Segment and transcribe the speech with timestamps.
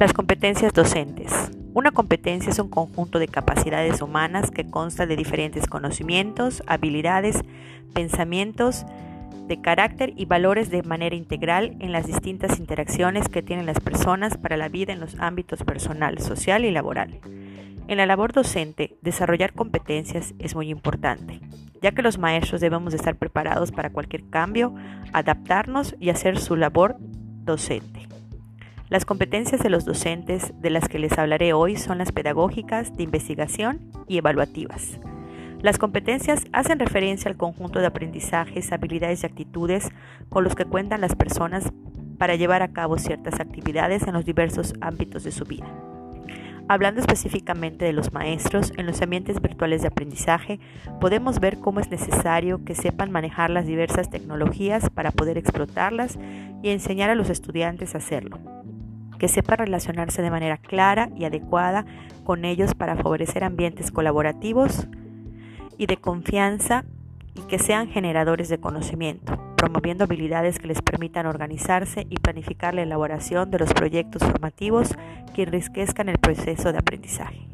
[0.00, 1.30] Las competencias docentes.
[1.74, 7.42] Una competencia es un conjunto de capacidades humanas que consta de diferentes conocimientos, habilidades,
[7.92, 8.86] pensamientos,
[9.46, 14.38] de carácter y valores de manera integral en las distintas interacciones que tienen las personas
[14.38, 17.20] para la vida en los ámbitos personal, social y laboral.
[17.86, 21.40] En la labor docente, desarrollar competencias es muy importante,
[21.82, 24.74] ya que los maestros debemos estar preparados para cualquier cambio,
[25.12, 26.96] adaptarnos y hacer su labor
[27.44, 28.08] docente.
[28.90, 33.04] Las competencias de los docentes de las que les hablaré hoy son las pedagógicas, de
[33.04, 34.98] investigación y evaluativas.
[35.62, 39.90] Las competencias hacen referencia al conjunto de aprendizajes, habilidades y actitudes
[40.28, 41.70] con los que cuentan las personas
[42.18, 45.68] para llevar a cabo ciertas actividades en los diversos ámbitos de su vida.
[46.66, 50.58] Hablando específicamente de los maestros, en los ambientes virtuales de aprendizaje
[51.00, 56.18] podemos ver cómo es necesario que sepan manejar las diversas tecnologías para poder explotarlas
[56.60, 58.59] y enseñar a los estudiantes a hacerlo
[59.20, 61.84] que sepa relacionarse de manera clara y adecuada
[62.24, 64.88] con ellos para favorecer ambientes colaborativos
[65.76, 66.84] y de confianza
[67.34, 72.82] y que sean generadores de conocimiento, promoviendo habilidades que les permitan organizarse y planificar la
[72.82, 74.96] elaboración de los proyectos formativos
[75.34, 77.49] que enriquezcan el proceso de aprendizaje.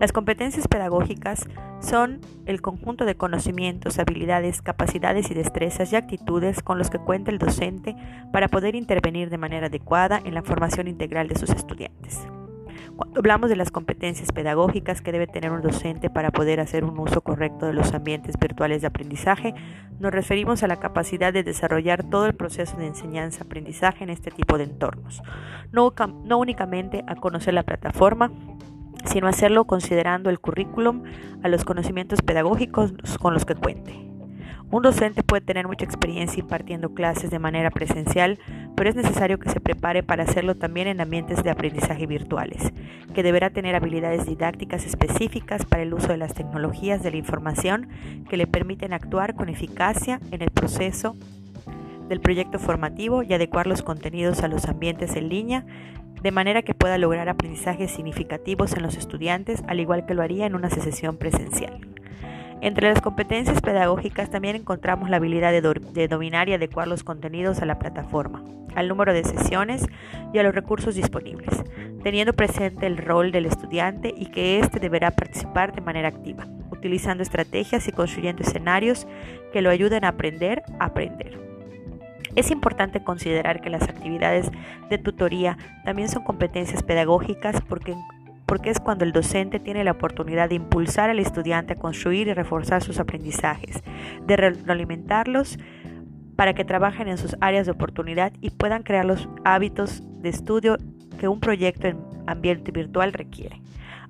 [0.00, 1.48] Las competencias pedagógicas
[1.80, 7.32] son el conjunto de conocimientos, habilidades, capacidades y destrezas y actitudes con los que cuenta
[7.32, 7.96] el docente
[8.32, 12.20] para poder intervenir de manera adecuada en la formación integral de sus estudiantes.
[12.96, 16.98] Cuando hablamos de las competencias pedagógicas que debe tener un docente para poder hacer un
[16.98, 19.54] uso correcto de los ambientes virtuales de aprendizaje,
[19.98, 24.58] nos referimos a la capacidad de desarrollar todo el proceso de enseñanza-aprendizaje en este tipo
[24.58, 25.22] de entornos,
[25.72, 25.92] no,
[26.24, 28.32] no únicamente a conocer la plataforma,
[29.04, 31.02] sino hacerlo considerando el currículum
[31.42, 34.08] a los conocimientos pedagógicos con los que cuente.
[34.70, 38.38] Un docente puede tener mucha experiencia impartiendo clases de manera presencial,
[38.76, 42.74] pero es necesario que se prepare para hacerlo también en ambientes de aprendizaje virtuales,
[43.14, 47.88] que deberá tener habilidades didácticas específicas para el uso de las tecnologías de la información
[48.28, 51.16] que le permiten actuar con eficacia en el proceso
[52.10, 55.64] del proyecto formativo y adecuar los contenidos a los ambientes en línea
[56.22, 60.46] de manera que pueda lograr aprendizajes significativos en los estudiantes, al igual que lo haría
[60.46, 61.80] en una sesión presencial.
[62.60, 67.66] Entre las competencias pedagógicas también encontramos la habilidad de, dominar y adecuar los contenidos a
[67.66, 68.42] la plataforma,
[68.74, 69.86] al número de sesiones
[70.32, 71.62] y a los recursos disponibles,
[72.02, 77.22] teniendo presente el rol del estudiante y que éste deberá participar de manera activa, utilizando
[77.22, 79.06] estrategias y construyendo escenarios
[79.52, 81.47] que lo ayuden a aprender a aprender.
[82.34, 84.50] Es importante considerar que las actividades
[84.90, 87.94] de tutoría también son competencias pedagógicas porque,
[88.46, 92.34] porque es cuando el docente tiene la oportunidad de impulsar al estudiante a construir y
[92.34, 93.82] reforzar sus aprendizajes,
[94.26, 95.58] de retroalimentarlos
[96.36, 100.78] para que trabajen en sus áreas de oportunidad y puedan crear los hábitos de estudio
[101.18, 103.60] que un proyecto en ambiente virtual requiere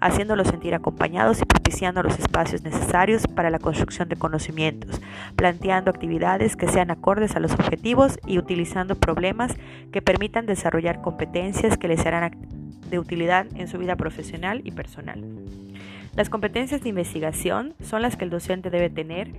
[0.00, 5.00] haciéndolos sentir acompañados y propiciando los espacios necesarios para la construcción de conocimientos,
[5.36, 9.56] planteando actividades que sean acordes a los objetivos y utilizando problemas
[9.92, 12.36] que permitan desarrollar competencias que les serán
[12.90, 15.22] de utilidad en su vida profesional y personal.
[16.14, 19.32] Las competencias de investigación son las que el docente debe tener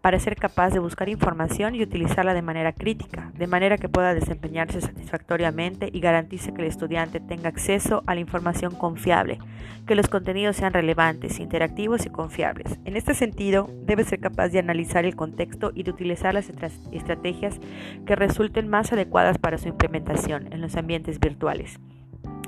[0.00, 4.14] para ser capaz de buscar información y utilizarla de manera crítica, de manera que pueda
[4.14, 9.38] desempeñarse satisfactoriamente y garantice que el estudiante tenga acceso a la información confiable,
[9.86, 12.78] que los contenidos sean relevantes, interactivos y confiables.
[12.84, 16.50] En este sentido, debe ser capaz de analizar el contexto y de utilizar las
[16.92, 17.58] estrategias
[18.06, 21.78] que resulten más adecuadas para su implementación en los ambientes virtuales.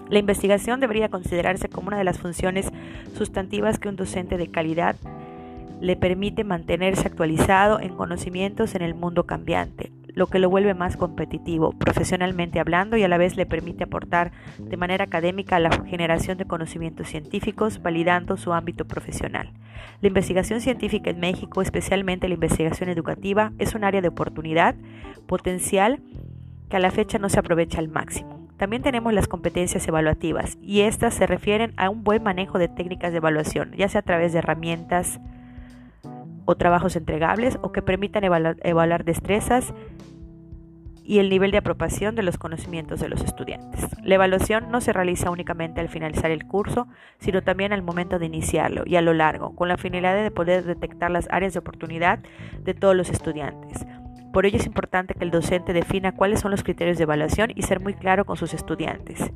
[0.08, 2.70] La investigación debería considerarse como una de las funciones
[3.16, 4.96] sustantivas que un docente de calidad
[5.82, 10.96] le permite mantenerse actualizado en conocimientos en el mundo cambiante, lo que lo vuelve más
[10.96, 15.70] competitivo, profesionalmente hablando, y a la vez le permite aportar de manera académica a la
[15.84, 19.50] generación de conocimientos científicos, validando su ámbito profesional.
[20.00, 24.76] La investigación científica en México, especialmente la investigación educativa, es un área de oportunidad
[25.26, 26.00] potencial
[26.70, 28.48] que a la fecha no se aprovecha al máximo.
[28.56, 33.10] También tenemos las competencias evaluativas y estas se refieren a un buen manejo de técnicas
[33.10, 35.18] de evaluación, ya sea a través de herramientas
[36.44, 39.72] o trabajos entregables o que permitan evaluar, destrezas
[41.04, 43.88] y el nivel de apropiación de los conocimientos de los estudiantes.
[44.02, 46.86] La evaluación no se realiza únicamente al finalizar el curso,
[47.18, 50.64] sino también al momento de iniciarlo y a lo largo, con la finalidad de poder
[50.64, 52.20] detectar las áreas de oportunidad
[52.62, 53.84] de todos los estudiantes.
[54.32, 57.62] Por ello es importante que el docente defina cuáles son los criterios de evaluación y
[57.62, 59.30] ser muy claro con sus estudiantes.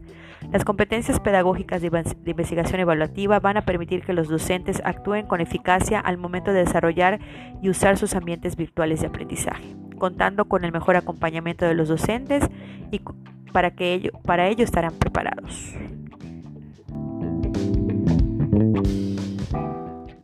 [0.50, 1.90] Las competencias pedagógicas de
[2.24, 7.20] investigación evaluativa van a permitir que los docentes actúen con eficacia al momento de desarrollar
[7.60, 12.44] y usar sus ambientes virtuales de aprendizaje, contando con el mejor acompañamiento de los docentes
[12.90, 13.00] y
[13.52, 15.74] para, que para ello estarán preparados.